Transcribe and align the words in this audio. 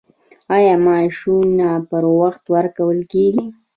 آیا 0.55 0.73
معاشونه 0.85 1.69
پر 1.89 2.03
وخت 2.21 2.43
ورکول 2.53 2.99
کیږي؟ 3.11 3.45